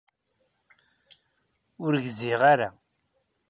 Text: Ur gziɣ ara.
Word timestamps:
Ur 1.85 1.93
gziɣ 2.05 2.41
ara. 2.53 2.69